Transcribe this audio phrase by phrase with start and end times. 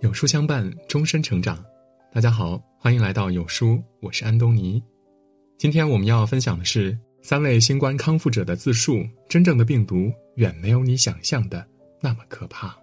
[0.00, 1.64] 有书相伴，终身成长。
[2.12, 4.82] 大家好，欢迎来到有书，我是安东尼。
[5.56, 11.66] 今天我们要分享的是三位新冠康复者的自述：真正的病毒远没有你想象的
[12.00, 12.76] 那么可怕。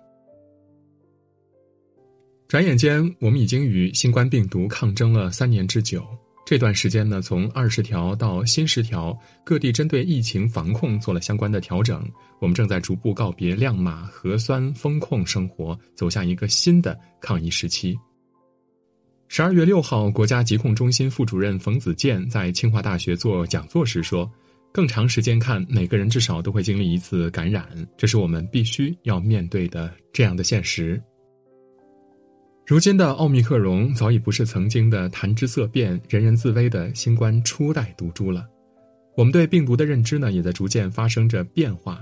[2.47, 6.03] 转眼间，我们已经与新冠病毒抗争了三年之久。
[6.51, 12.05] 这段时间呢，从二十条到新十条，各地针对疫情防控做了相关的调整。
[12.41, 17.97] 我们正在逐步告别亮码、核酸、风控生活，走向一个新的抗疫时期。
[19.29, 24.29] 十二月六号，国家疾控中心副主任冯子健在清华大学做讲座时说
[24.73, 27.65] ：“更长时间看，每个人至少都会经历一次感染，
[27.95, 31.01] 这是我们必须要面对的这样的现实。”
[32.71, 38.47] 如今的奥密克戎早已不是曾经的谈之色变、人人自危的新冠初代毒株了。
[39.17, 41.99] 我们对病毒的认知呢，也在逐渐发生着变化。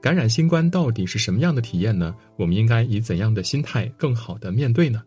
[0.00, 2.14] 感染新冠到底是什么样的体验呢？
[2.36, 5.02] 我们应该以怎样的心态更好的面对呢？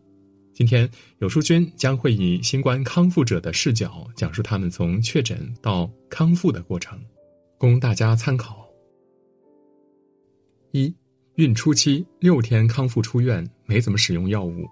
[0.52, 0.86] 今天
[1.20, 7.00] 有书君将会以新冠康复者的视角，讲述他们从确诊到康复的过程，
[7.56, 8.68] 供大家参考。
[10.72, 10.94] 一，
[11.36, 14.68] 孕初期六天康复出院，没怎么使用药物。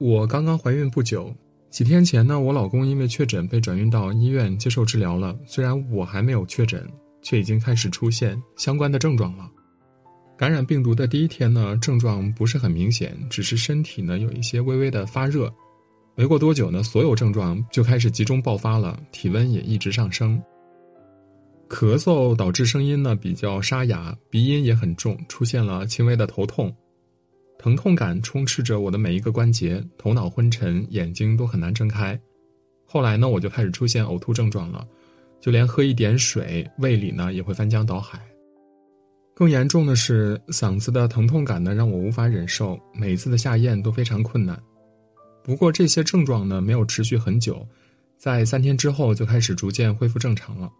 [0.00, 1.30] 我刚刚怀孕不久，
[1.68, 5.38] 几天前呢，我老公因为确诊被转运到医院接受治疗了。
[5.44, 9.46] 虽然我还没有确诊，却已经开始出现相关的症状了。
[10.38, 15.52] 感染病毒的第一天呢，症状不是很明显，只是身体呢有一些微微的发热。
[16.14, 20.42] 没过多久呢，所有症状就开始集中爆发了，体温也一直上升。
[21.68, 26.74] 咳嗽导致声音呢比较沙哑，鼻音也很重，出现了轻微的头痛。
[27.60, 32.18] 疼痛感充斥着我的每一个关节，头脑昏沉，眼睛都很难睁开。
[32.86, 34.88] 后来呢，我就开始出现呕吐症状了，
[35.42, 38.18] 就连喝一点水，胃里呢也会翻江倒海。
[39.34, 44.58] 更严重的是，嗓子的疼痛感呢让我无法忍受，每次的下咽都非常困难。
[45.44, 47.62] 不过这些症状呢没有持续很久，
[48.16, 50.72] 在三天之后就开始逐渐恢复正常了。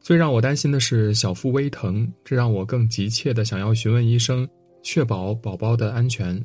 [0.00, 4.48] 最让我担心的是小腹微疼，这让我更急切的想要询问医生。
[4.82, 6.44] 确保宝宝的安全。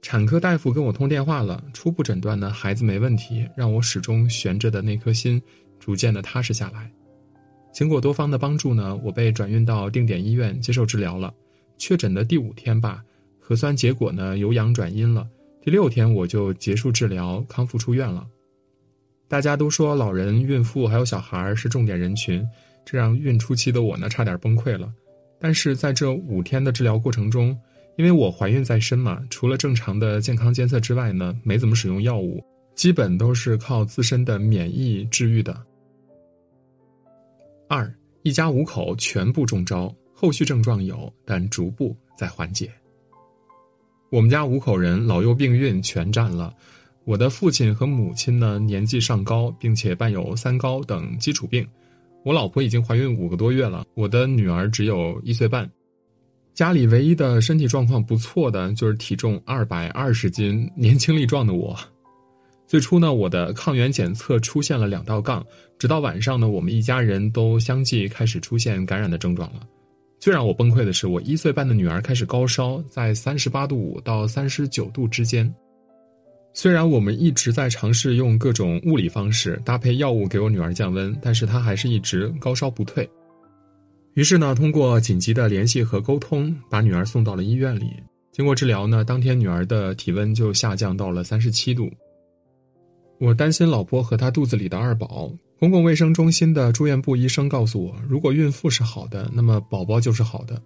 [0.00, 5.42] 产科大夫跟我通电话了，初步诊断呢，孩子没问题，让我始终悬着的那颗心
[5.80, 6.90] 逐渐的踏实下来。
[7.72, 11.32] 经过多方的帮助呢，我被转运到定点医院接受治疗了。
[11.76, 13.02] 确诊的第五天吧，
[13.40, 15.26] 核酸结果呢由阳转阴了。
[15.60, 18.26] 第六天我就结束治疗，康复出院了。
[19.26, 22.46] 大家都说老人、孕妇还有小孩是重点人群，
[22.84, 24.92] 这让孕初期的我呢差点崩溃了。
[25.38, 27.56] 但是在这五天的治疗过程中，
[27.96, 32.42] 因为我怀孕在身嘛，除了正常的健康监测之外呢，没怎么使用药物，
[32.74, 35.56] 基本都是靠自身的免疫治愈的。
[37.68, 42.70] 二，一家五口全部中招，后续症状有，但逐步在缓解。
[44.10, 46.54] 我们家五口人老幼病孕全占了，
[47.04, 51.66] 我的父亲和母亲呢年纪尚高，并且伴有三高等基础病。
[52.24, 55.70] 我老婆已经怀孕五个多月了，我的女儿只有一岁半，
[56.54, 61.78] 家里唯一的身体状况不错的就是体重二百二十斤、年轻力壮的我。
[62.66, 65.44] 最初呢，我的抗原检测出现了两道杠，
[65.78, 69.60] 直到晚上呢，我们一家人都相继开始出现感染的症状了。
[70.18, 75.54] 最让我崩溃的是，我一岁半的女儿开始高烧，在三十八度五到三十九度之间。
[76.56, 83.06] 虽然我们一直在尝试用各种物理方式搭配药物给我女儿降温，但是她还是一直高烧不退。
[84.14, 87.90] 于是呢，通过紧急的联系和沟通，把女儿送到了医院里。
[88.30, 91.90] 经过治疗呢，当天女儿的体温就下降到了三十七度。
[93.18, 95.32] 我担心老婆和她肚子里的二宝。
[95.58, 100.60] 公共卫生中心的住院部医生告诉我，如果孕妇是好的，那么宝宝就是好的。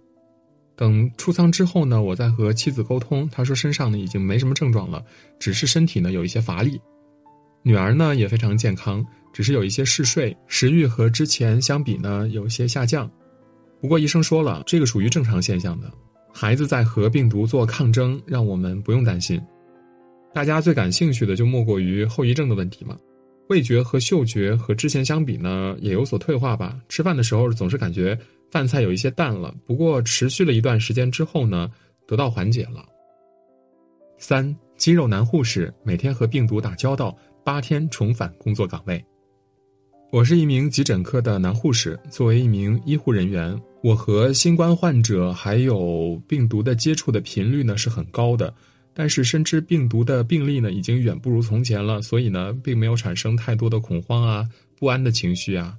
[0.79, 5.03] 等出舱之后呢，我再和妻子沟通，她说身上呢已经没什么症状了，
[5.37, 6.79] 只是身体呢有一些乏力。
[7.63, 13.11] 女儿呢也非常健康，只是有一些嗜睡，食欲和之前相比呢有些下降。
[13.81, 15.91] 不过医生说了，这个属于正常现象的，
[16.33, 19.37] 孩子在和病毒做抗争，让我们不用担心。
[20.33, 22.97] 大家最感兴趣的就莫过于后遗症的问题嘛，
[23.49, 28.17] 味觉和嗅觉和之前相比呢也有所退化吧，吃饭的时候总是感觉。
[28.51, 31.71] 饭菜有一些淡了，不过持续了一段时间之后呢，
[32.07, 32.85] 得到缓解了。
[34.17, 39.03] 三肌肉男护士每天和病毒打交道，八天重返工作岗位。
[40.11, 48.51] 我是一名急诊科的男护士，作为一名医护人员，我和新冠患者还有病毒的接触的频率呢是很高的，
[48.93, 54.49] 但是深知病毒的病例呢已经远不如从前了，所以呢并没有产生太多的恐慌啊、
[54.79, 55.77] 不安的情绪啊。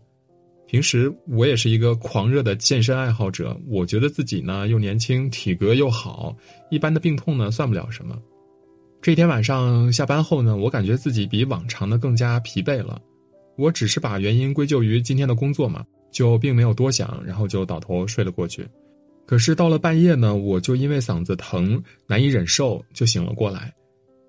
[0.70, 6.32] 平时我也是一个狂热的健身爱好者，我觉得自己呢又年轻，体格又好，
[6.70, 8.17] 一般的病痛呢算不了什么。
[9.02, 13.02] 这天晚上下班后呢，我感觉自己比往常的更加疲惫了。
[13.56, 18.64] 我只是把原因归咎于今天的工作嘛，就并没有多想，然后就倒头睡了过去。
[19.26, 23.75] 可是到了半夜呢，我就因为嗓子疼难以忍受，就醒了过来。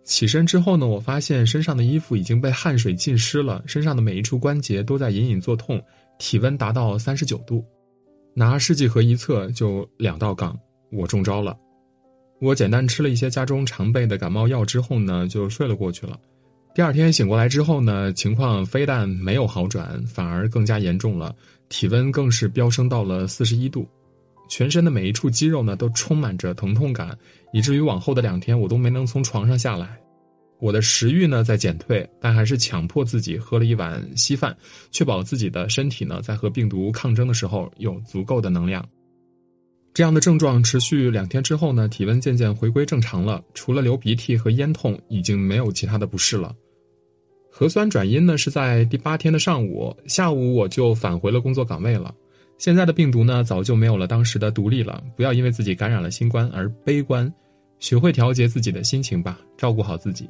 [0.03, 5.79] 起身之后呢，我发现身上的衣服已经被汗水浸湿了，身上的每一处关节都在隐隐作痛。
[6.21, 7.65] 体温达到三十九度，
[8.35, 10.55] 拿试剂盒一测就两道杠，
[10.91, 11.57] 我中招了。
[12.39, 16.19] 我简单吃了一些家中常备的感冒药之后呢，就睡了过去了。
[16.75, 21.35] 第二天醒过来之后呢，情况非但没有好转，反而更加严重了，
[21.69, 23.87] 体温更是飙升到了四十一度，
[24.47, 27.17] 全身的每一处肌肉呢都充满着疼痛感，
[27.51, 29.99] 以至于往后的两天我都没能从床上下来。
[30.61, 34.55] 我的食欲呢在减退，但还是强迫自己喝了一碗稀饭，
[34.91, 38.87] 确保自己的身体呢在和病毒抗争的时候有足够的能量。
[39.91, 46.55] 这样的症状持续两天之后呢，体温渐渐回归正常了，除了流鼻涕和咽痛，已经没有其他的不适了。
[47.51, 52.13] 核酸转阴呢是在第八天的上午，下午我就返回了工作岗位了。
[52.57, 57.29] 现在的病毒呢早就没有了当时的毒力了，不要因为自己感染了新冠而悲观，
[57.79, 60.29] 学会调节自己的心情吧，照顾好自己。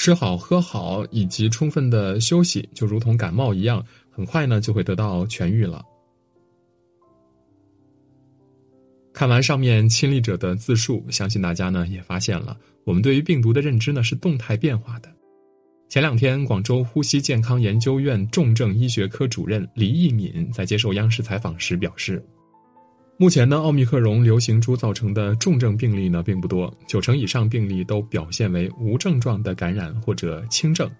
[0.00, 5.84] 吃好喝好以及充分的休息，就如同感冒一样，很快呢就会得到痊愈了。
[9.12, 15.12] 看完上面亲历者的自述，相信大家呢也发现了，我们对于病毒的认知呢是动态变化的。
[15.90, 22.24] 前两天，广州呼吸健康研究院重症医学科主任李义敏在接受央视采访时表示。
[23.20, 30.90] 目前呢，奥密克戎流行株造成的重症病例呢并不多，九成以上病例都表现为无症状的感染或者轻症。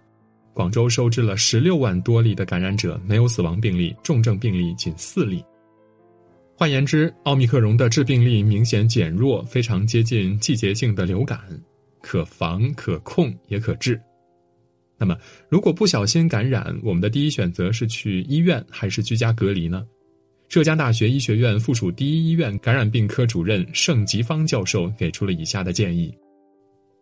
[0.52, 5.42] 广州收治了十六万多例的感染者，没有死亡病例，重症病例仅四例。
[6.54, 11.40] 换言之，奥密克戎的致病力明显减弱，非常接近季节性的流感，
[12.02, 13.98] 可防可控也可治。
[14.98, 15.16] 那么，
[15.48, 19.86] 如果不小心感染，我们的第一选择是去医院还是居家隔离呢？
[20.50, 26.12] 浙江大学医学院附属第一医院感染病科主任盛吉芳教授给出了以下的建议：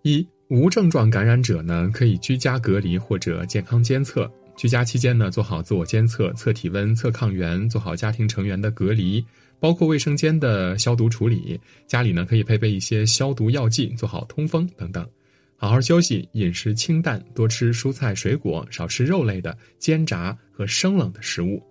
[0.02, 4.30] 一、无症状感染者呢，可以居家隔离或者健康监测。
[4.54, 9.24] 居家期间呢，做好自我监测，测体温、测抗原，做好家庭成员的隔离，
[9.58, 11.58] 包括卫生间的消毒处理。
[11.86, 15.08] 家里呢，可以配备一些消毒药剂，做好通风等等。
[15.56, 21.62] 好好休息，饮食清淡，多吃蔬菜水果，少吃肉类的、煎炸和生冷的食物。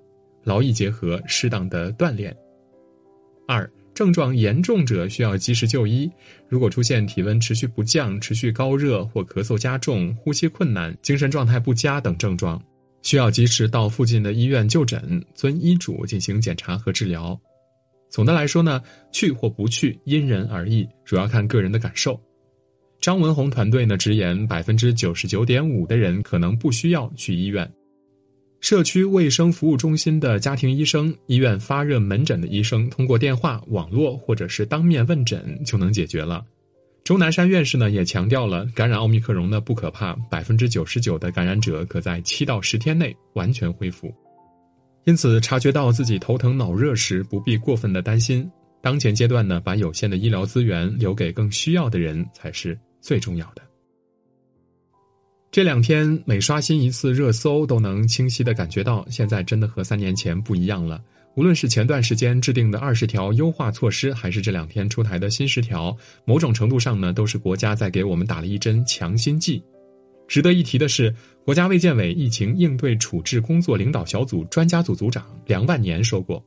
[0.47, 2.33] 劳逸结合，适当的锻炼。
[3.45, 6.09] 二、症状严重者需要及时就医。
[6.47, 12.63] 如果出现体温持续不降、持续高热或咳嗽加重、呼吸困难、精神状态不佳等症状，
[13.01, 17.37] 需要及时到附近的医院就诊，遵医嘱进行检查和治疗。
[18.09, 22.17] 总的来说呢，去或不去因人而异，主要看个人的感受。
[23.01, 27.69] 张文宏团队呢直言，百分之九十九点五的人可能不需要去医院。
[28.69, 36.43] 社区卫生服务中心的家庭医生、医院发热门诊的医生，通过电话、网络或者是当面问诊就能解决了。
[37.05, 44.13] 钟南山院士呢也强调了，感染奥密克戎呢不可怕，百分之九十九的感染者可在七到十天内完全恢复。
[45.05, 48.45] 因此，察觉到自己头疼脑热时，不必过分的担心。
[48.81, 53.61] 当前阶段呢，把有限的医疗资源留给更需要的人才是最重要的。
[55.57, 61.01] 这两天每刷新一次热搜，都能清晰的感觉到，现在真的和三年前不一样了。
[61.35, 69.59] 无论是前段时间制定的二十条优化措施，还是这两天出台的新十条，某种程度上呢，都是国家在给我们打了一针强心剂。
[70.27, 71.11] 值得一提的是，
[71.43, 76.39] 国家卫健委疫情应对处置工作领导小组专家组组长梁万年说过：“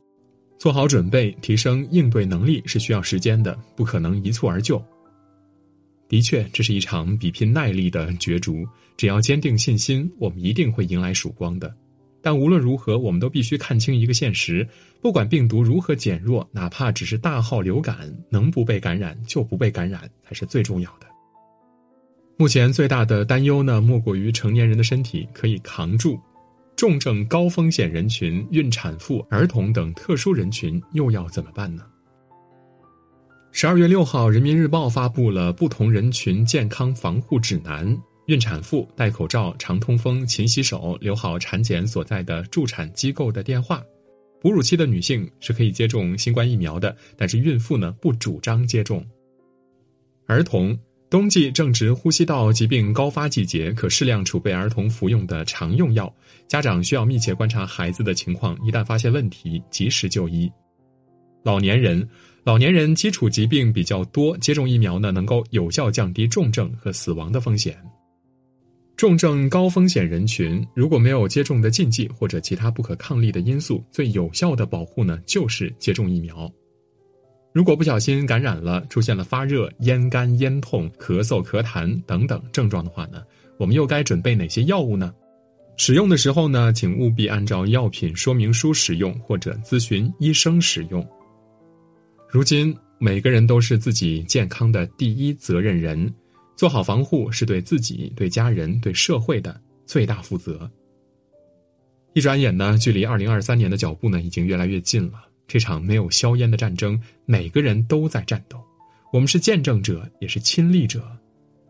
[0.57, 4.81] 做好准备，提升应对能力是需要时间的，不可能一蹴而就。”
[6.11, 8.67] 的确，这是一场比拼耐力的角逐。
[8.97, 11.73] 只要坚定信心，我们一定会迎来曙光的。
[12.21, 14.69] 但无论如何，我们都必须看清一个现实：
[15.01, 21.07] 不管病毒如何减弱，哪怕只是大号流感，能不被感染就不被感染才是最重要的。
[22.37, 26.19] 目前最大的担忧呢，莫过于成年人的身体可以扛住，
[26.75, 31.85] 重症高风险人群、孕产妇、儿童等特殊人群又要怎么办呢？
[33.53, 38.01] 十二月六号，《人民日报》发布了不同人群健康防护指南。
[38.27, 43.83] 孕产妇戴口罩、常通风、勤洗手、留好产检所在的助产机构的电话。
[44.41, 49.05] 哺乳期的女性是可以接种新冠疫苗的，但是孕妇呢不主张接种。
[50.27, 50.79] 儿童
[51.11, 56.13] 冬季正值呼吸道疾病高发季节，可适量储备儿童服用的常用药。
[56.47, 60.51] 家长需要密切观察孩子的情况，一旦发现问题，及时就医。
[61.43, 62.07] 老年人，
[62.45, 67.77] 老年人基础疾病比较多，接种疫苗呢，能够有效降低重症和死亡的风险。
[68.97, 76.51] 重症高风险人群如果没有接种的禁忌或者其他不可抗力的因素，最有效的保护呢，就是接种疫苗。
[77.55, 83.23] 如果不小心感染了，出现了发热、咽干、咽痛、咳嗽、咳痰等等症状的话呢，
[83.59, 85.15] 我们又该准备哪些药物呢？
[85.79, 91.03] 使用的时候呢，请务必按照药品说明书使用，或者咨询医生使用。
[92.33, 96.13] 如今，每个人都是自己健康的第一责任人。
[96.55, 100.71] 做好防护是对自己、对家人、对社会的最大负责。
[102.13, 105.25] 一转眼呢，距离二零二三年的脚步呢，已经越来越近了。
[105.49, 108.63] 这场没有硝烟的战争，每个人都在战斗，
[109.13, 111.03] 我们是见证者，也是亲历者。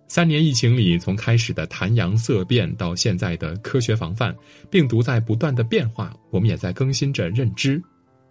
[0.09, 4.37] 三年疫情里，从开始的谈阳色变到现在的科学防范，
[4.69, 7.83] 病毒在不断的变化，我们也在更新着认知。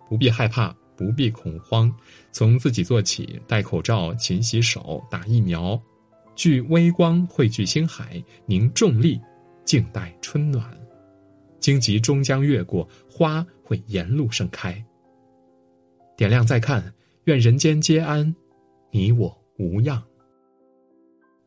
[0.07, 1.89] 不必害怕，不必恐慌，
[2.29, 5.81] 从自己做起，戴口罩、勤洗手、打疫苗。
[6.35, 9.17] 聚微光，汇聚星海，凝重力，
[9.63, 10.77] 静待春暖。
[11.61, 14.83] 荆棘终将越过，花会沿路盛开。
[16.17, 18.35] 点亮再看，愿人间皆安，
[18.91, 20.03] 你我无恙。